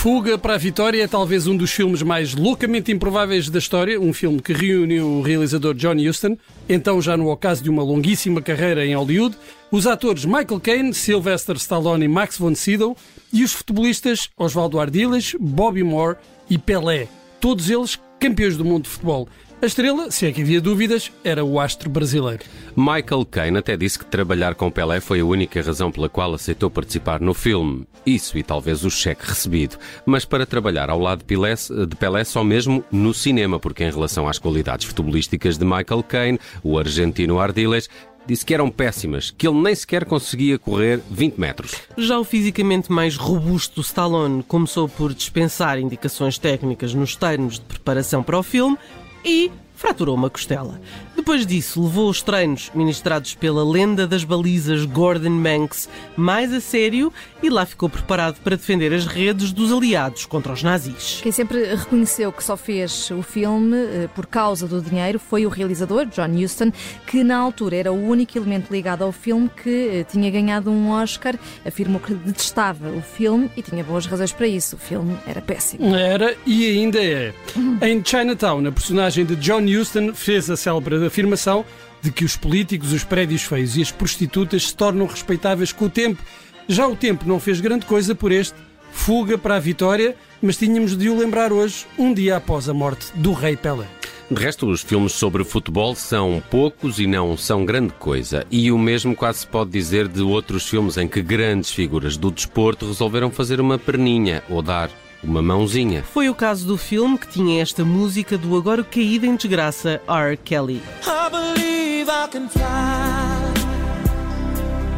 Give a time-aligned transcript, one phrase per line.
[0.00, 4.14] Fuga para a Vitória é talvez um dos filmes mais loucamente improváveis da história, um
[4.14, 8.86] filme que reúne o realizador John Huston, então já no ocaso de uma longuíssima carreira
[8.86, 9.36] em Hollywood,
[9.70, 12.96] os atores Michael Caine, Sylvester Stallone e Max von Sydow
[13.30, 16.16] e os futebolistas Osvaldo Ardiles, Bobby Moore
[16.48, 17.06] e Pelé,
[17.38, 19.28] todos eles campeões do mundo de futebol.
[19.62, 22.42] A estrela, se é que havia dúvidas, era o astro brasileiro.
[22.74, 26.70] Michael Caine até disse que trabalhar com Pelé foi a única razão pela qual aceitou
[26.70, 27.86] participar no filme.
[28.06, 29.76] Isso e talvez o cheque recebido.
[30.06, 33.90] Mas para trabalhar ao lado de Pelé, de Pelé só mesmo no cinema, porque em
[33.90, 37.90] relação às qualidades futebolísticas de Michael Caine, o argentino Ardiles
[38.26, 41.72] disse que eram péssimas, que ele nem sequer conseguia correr 20 metros.
[41.98, 48.22] Já o fisicamente mais robusto Stallone começou por dispensar indicações técnicas nos termos de preparação
[48.22, 48.78] para o filme
[49.24, 50.80] e fraturou uma costela.
[51.20, 57.12] Depois disso, levou os treinos ministrados pela lenda das balizas Gordon Manx mais a sério
[57.42, 61.20] e lá ficou preparado para defender as redes dos aliados contra os nazis.
[61.22, 65.50] Quem sempre reconheceu que só fez o filme eh, por causa do dinheiro foi o
[65.50, 66.72] realizador, John Huston,
[67.06, 70.90] que na altura era o único elemento ligado ao filme que eh, tinha ganhado um
[70.90, 71.38] Oscar.
[71.66, 74.76] Afirmou que detestava o filme e tinha boas razões para isso.
[74.76, 75.94] O filme era péssimo.
[75.94, 77.34] Era e ainda é.
[77.82, 81.64] Em Chinatown, a personagem de John Huston fez a célebre afirmação
[82.00, 85.90] de que os políticos, os prédios feios e as prostitutas se tornam respeitáveis com o
[85.90, 86.22] tempo.
[86.66, 88.54] Já o tempo não fez grande coisa por este
[88.92, 93.06] fuga para a vitória, mas tínhamos de o lembrar hoje, um dia após a morte
[93.14, 93.86] do rei Pelé.
[94.30, 98.46] De resto, os filmes sobre futebol são poucos e não são grande coisa.
[98.48, 102.30] E o mesmo quase se pode dizer de outros filmes em que grandes figuras do
[102.30, 104.88] desporto resolveram fazer uma perninha ou dar
[105.22, 106.02] uma mãozinha.
[106.02, 110.36] Foi o caso do filme que tinha esta música do agora caído em desgraça R.
[110.36, 110.82] Kelly.
[111.06, 113.60] I believe I can fly.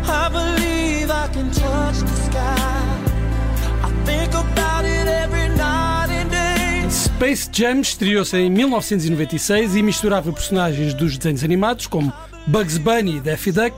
[0.05, 2.83] I believe I can touch the sky.
[3.83, 6.91] I think about it every night and day.
[6.91, 12.13] Space Jam estreou-se em 1996 e misturava personagens dos desenhos animados como
[12.47, 13.73] Bugs Bunny e Daffy Duck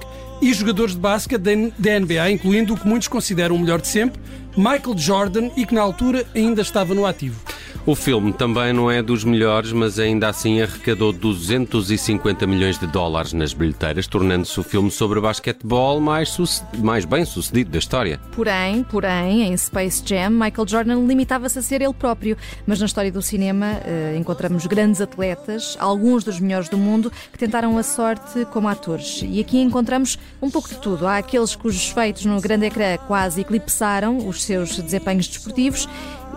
[0.44, 4.21] e jogadores de basquete da NBA, incluindo o que muitos consideram o melhor de sempre,
[4.55, 7.41] Michael Jordan, e que na altura ainda estava no ativo.
[7.87, 13.34] O filme também não é dos melhores, mas ainda assim arrecadou 250 milhões de dólares
[13.34, 16.34] nas bilheteiras, tornando-se o filme sobre basquetebol mais,
[16.78, 18.19] mais bem sucedido da história.
[18.33, 22.39] Porém, porém, em Space Jam, Michael Jordan limitava-se a ser ele próprio.
[22.67, 27.39] Mas na história do cinema eh, encontramos grandes atletas, alguns dos melhores do mundo, que
[27.39, 29.21] tentaram a sorte como atores.
[29.22, 31.06] E aqui encontramos um pouco de tudo.
[31.06, 35.87] Há aqueles cujos feitos no grande ecrã quase eclipsaram os seus desempenhos desportivos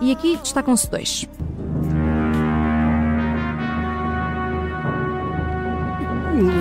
[0.00, 1.28] e aqui destacam-se dois.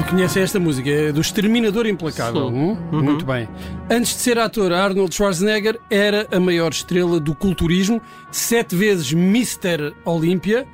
[0.10, 0.90] Conhecem esta música?
[0.90, 2.48] É do Exterminador Implacável.
[2.48, 2.78] Hum?
[2.92, 3.04] Uhum.
[3.04, 3.48] Muito bem.
[3.90, 9.94] Antes de ser ator, Arnold Schwarzenegger era a maior estrela do culturismo, sete vezes Mr.
[10.04, 10.66] Olímpia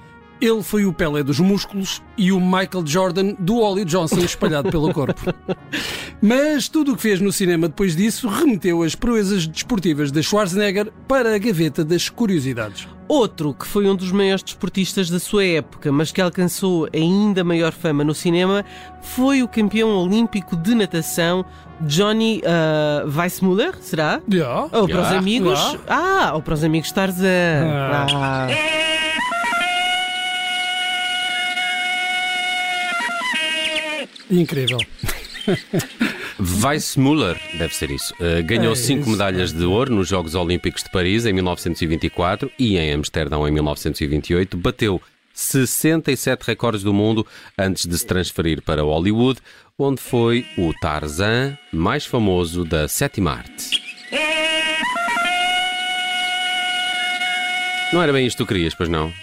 [0.46, 4.94] ele foi o Pelé dos músculos e o Michael Jordan do Ollie Johnson espalhado pelo
[4.94, 5.34] corpo.
[6.22, 10.92] Mas tudo o que fez no cinema depois disso remeteu as proezas desportivas de Schwarzenegger
[11.08, 12.88] para a gaveta das curiosidades.
[13.08, 17.72] Outro que foi um dos maiores desportistas da sua época, mas que alcançou ainda maior
[17.72, 18.66] fama no cinema,
[19.02, 21.46] foi o campeão olímpico de natação
[21.82, 24.22] Johnny uh, Weissmuller, será?
[24.32, 24.64] Yeah.
[24.72, 25.02] Ou para yeah.
[25.02, 25.60] os amigos.
[25.60, 25.80] Yeah.
[25.88, 27.66] Ah, ou para os amigos Tarzan.
[27.66, 28.08] Ah.
[28.14, 29.03] Ah.
[34.30, 34.80] Incrível.
[36.40, 40.90] Weissmuller, deve ser isso, uh, ganhou é, cinco medalhas de ouro nos Jogos Olímpicos de
[40.90, 44.58] Paris em 1924 e em Amsterdão em 1928.
[44.58, 45.02] Bateu
[45.34, 47.26] 67 recordes do mundo
[47.58, 49.40] antes de se transferir para Hollywood,
[49.78, 53.83] onde foi o Tarzan mais famoso da sétima arte.
[57.94, 59.14] Não era bem isto que tu querias, pois não?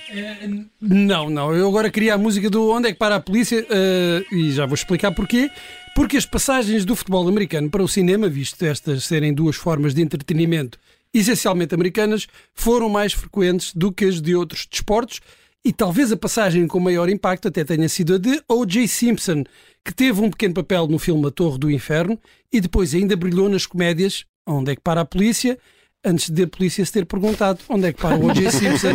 [0.80, 1.52] Não, não.
[1.52, 4.64] Eu agora queria a música do Onde é que para a polícia uh, e já
[4.64, 5.50] vou explicar porquê.
[5.92, 10.02] Porque as passagens do futebol americano para o cinema, visto estas serem duas formas de
[10.02, 10.78] entretenimento
[11.12, 15.20] essencialmente americanas, foram mais frequentes do que as de outros desportos
[15.64, 18.86] e talvez a passagem com maior impacto até tenha sido a de O.J.
[18.86, 19.42] Simpson,
[19.84, 22.16] que teve um pequeno papel no filme A Torre do Inferno
[22.52, 25.58] e depois ainda brilhou nas comédias Onde é que para a polícia
[26.04, 28.50] antes de a polícia se ter perguntado onde é que para o O.J.
[28.50, 28.88] Simpson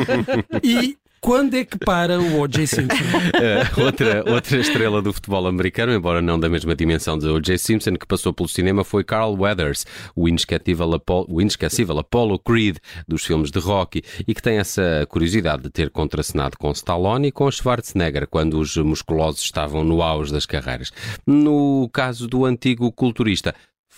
[0.64, 2.68] e quando é que para o O.J.
[2.68, 2.96] Simpson?
[2.96, 7.58] Uh, outra, outra estrela do futebol americano, embora não da mesma dimensão de O.J.
[7.58, 10.88] Simpson, que passou pelo cinema foi Carl Weathers, o inesquecível,
[11.28, 15.90] o inesquecível Apollo Creed dos filmes de Rocky e que tem essa curiosidade de ter
[15.90, 20.92] contracenado com Stallone e com Schwarzenegger quando os musculosos estavam no auge das carreiras.
[21.26, 23.56] No caso do antigo culturista,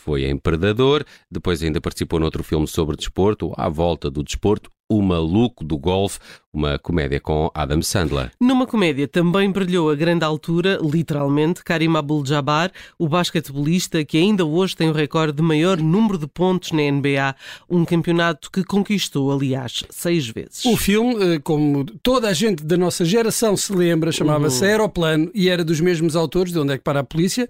[0.07, 5.01] foi em Predador, depois ainda participou noutro filme sobre desporto, À Volta do Desporto, O
[5.01, 6.17] Maluco do Golfe,
[6.53, 8.31] uma comédia com Adam Sandler.
[8.39, 14.77] Numa comédia também brilhou a grande altura, literalmente, Karim Abdul-Jabbar, o basquetebolista que ainda hoje
[14.77, 17.35] tem o recorde de maior número de pontos na NBA,
[17.69, 20.63] um campeonato que conquistou, aliás, seis vezes.
[20.63, 24.69] O filme, eh, como toda a gente da nossa geração se lembra, chamava-se Uhum.
[24.69, 27.49] Aeroplano e era dos mesmos autores de Onde é que para a Polícia,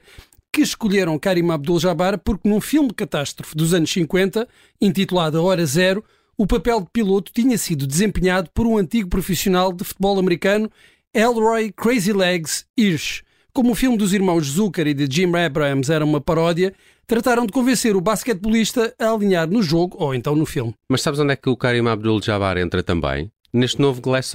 [0.57, 4.47] que escolheram Karim Abdul-Jabbar porque num filme catástrofe dos anos 50,
[4.81, 6.03] intitulado A Hora Zero,
[6.35, 10.67] o papel de piloto tinha sido desempenhado por um antigo profissional de futebol americano,
[11.13, 13.21] Elroy Crazy Legs Hirsch.
[13.53, 16.73] Como o filme dos irmãos Zucker e de Jim Abrams era uma paródia,
[17.05, 20.73] trataram de convencer o basquetebolista a alinhar no jogo ou então no filme.
[20.89, 23.31] Mas sabes onde é que o Karim Abdul-Jabbar entra também?
[23.53, 24.33] Neste novo Glass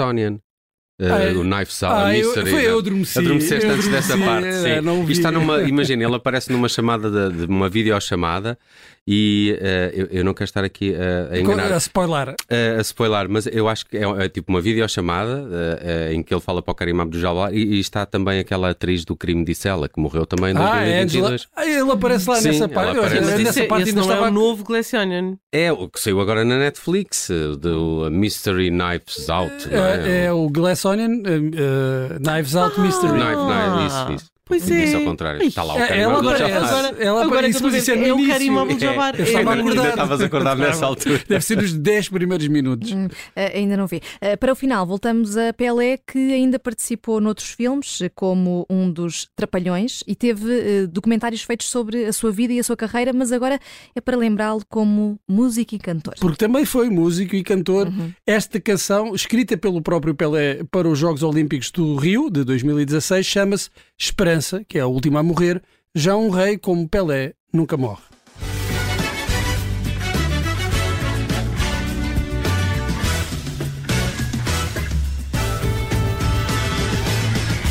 [1.11, 1.33] Ah, é?
[1.33, 2.51] o Knife Out, Ah, Mystery.
[2.51, 3.19] foi eu adormeci.
[3.19, 4.69] Adormeceste Eu antes dessa adormeci, parte.
[4.69, 5.01] é, Sim.
[5.03, 5.63] Isto está numa.
[5.63, 8.59] Imagina, ele aparece numa chamada de, de uma videochamada
[9.07, 11.73] e uh, eu, eu não quero estar aqui uh, a enganar.
[11.73, 12.29] A spoiler.
[12.31, 16.23] Uh, a spoiler, mas eu acho que é, é tipo uma videochamada uh, uh, em
[16.23, 19.45] que ele fala para o Karim Abdul-Jabbar e, e está também aquela atriz do crime
[19.45, 21.31] de Sela que morreu também em Ah, é Angela.
[21.31, 21.49] 2022.
[21.57, 22.97] Ah, ele aparece lá Sim, nessa parte.
[22.99, 23.15] Aparece.
[23.25, 24.31] Mas nessa esse, parte esse ainda não é estava.
[24.31, 25.35] o novo Glass Onion.
[25.53, 27.29] É o que saiu agora na Netflix,
[27.59, 29.69] do Mystery Knives Out.
[29.69, 33.13] não É, é o Glass Onion, uh, uh, Knives Out Mystery.
[33.13, 34.32] Knife, Ah, Knife, isso, isso.
[34.53, 34.95] Pois é.
[34.95, 35.43] ao contrário.
[35.43, 36.43] Está lá o Karim ela aparece.
[36.53, 38.33] Agora, Ela agora aparece, mas isso é no o início.
[38.33, 39.15] Karim Abdul-Jabbar.
[39.17, 39.83] Eu estava a acordar.
[39.83, 41.21] Ainda estavas acordado nessa altura.
[41.29, 42.93] Deve ser nos 10 primeiros minutos.
[42.93, 44.01] Hum, eh, ainda não vi.
[44.21, 48.91] Eh, para o final, voltamos a Pelé, que ainda participou noutros filmes, eh, como um
[48.91, 53.33] dos Trapalhões, e teve documentários feitos sobre a sua vida e a sua carreira, mas
[53.33, 53.59] agora
[53.95, 56.15] é para lembrá-lo como músico e cantor.
[56.21, 57.89] Porque também foi músico e cantor.
[57.89, 58.13] Uhum.
[58.27, 63.71] Esta canção, escrita pelo próprio Pelé para os Jogos Olímpicos do Rio, de 2016, chama-se
[63.99, 65.63] Esperança, que é a última a morrer.
[65.95, 68.03] Já um rei como Pelé nunca morre.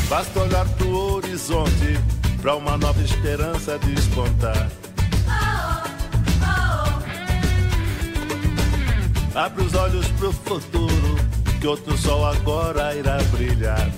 [0.09, 1.97] Basta olhar pro horizonte
[2.41, 4.69] pra uma nova esperança despontar.
[9.33, 11.15] Abre os olhos pro futuro,
[11.61, 13.89] que outro sol agora irá brilhar.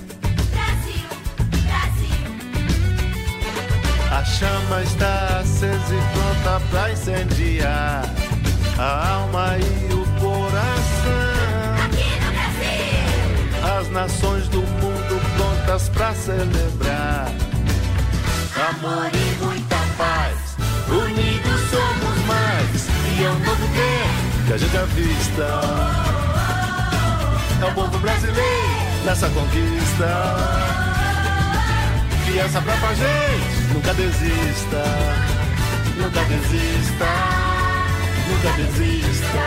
[4.14, 8.08] A chama está acesa e pronta pra incendiar
[8.78, 11.74] a alma e o coração.
[11.84, 13.76] aqui no Brasil.
[13.76, 17.26] As nações do mundo prontas pra celebrar
[18.70, 20.56] amor e muita paz.
[20.88, 22.88] Unidos somos mais
[23.18, 25.60] e é um novo tempo que a gente avista.
[27.60, 30.83] É o povo brasileiro nessa conquista.
[32.34, 34.82] Criança pra gente, nunca desista.
[35.96, 37.06] Nunca desista.
[38.28, 39.44] Nunca desista.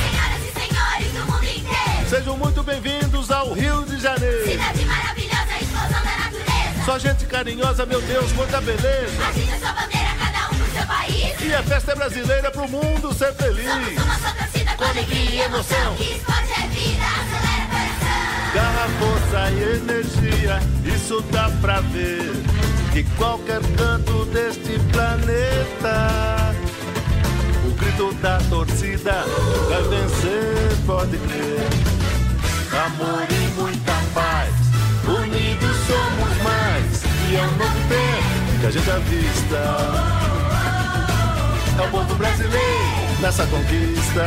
[0.00, 2.08] Senhoras e senhores do mundo inteiro.
[2.08, 4.52] Sejam muito bem-vindos ao Rio de Janeiro.
[4.52, 6.84] Cidade maravilhosa, explosão da natureza.
[6.86, 9.26] Só gente carinhosa, meu Deus, quanta beleza.
[9.28, 11.40] Agita sua bandeira, cada um pro seu país.
[11.42, 13.66] E a festa é brasileira pro mundo ser feliz.
[13.66, 15.94] Somos uma só torcida com alegria e emoção.
[15.94, 16.71] Que esporte é.
[18.54, 22.32] Garra, força e energia, isso dá pra ver.
[22.92, 26.54] De qualquer canto deste planeta.
[27.64, 29.24] O grito da torcida
[29.70, 31.66] vai vencer, pode crer.
[32.84, 34.54] Amor e muita paz,
[35.06, 37.02] unidos somos mais.
[37.30, 39.56] E é um novo tempo que a gente avista.
[41.78, 44.26] É o povo brasileiro nessa conquista.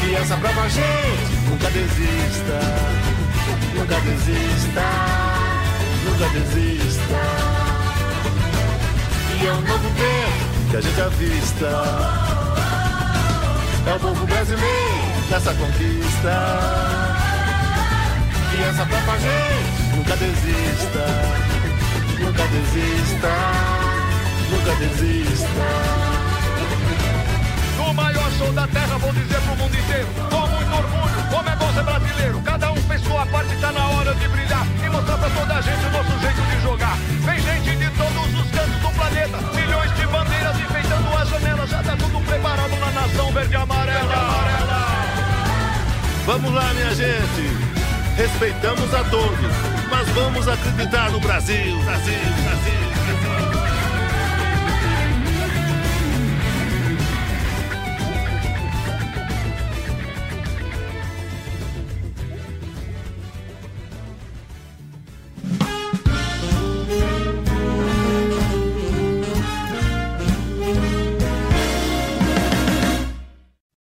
[0.00, 2.58] Criança brava, gente, nunca desista.
[3.74, 4.84] Nunca desista.
[6.04, 7.20] Nunca desista.
[9.40, 11.66] E é um novo tempo que a gente avista.
[13.86, 16.34] É o povo brasileiro nessa conquista.
[18.52, 21.04] Criança brava, gente, nunca desista.
[22.18, 23.32] Nunca desista.
[24.50, 25.46] Nunca desista.
[27.76, 30.51] No maior show da terra, vou dizer pro mundo inteiro.
[30.72, 32.40] Muito orgulho, como é bom ser brasileiro.
[32.42, 34.66] Cada um fez sua parte, tá na hora de brilhar.
[34.82, 36.96] E mostrar pra toda a gente o nosso jeito de jogar.
[36.96, 39.38] Vem gente de todos os cantos do planeta.
[39.54, 41.70] Milhões de bandeiras enfeitando as janelas.
[41.70, 44.14] Já tá tudo preparado na nação verde e amarela.
[46.24, 47.72] Vamos lá, minha gente.
[48.16, 49.52] Respeitamos a todos,
[49.90, 52.81] mas vamos acreditar no Brasil, Brasil, Brasil.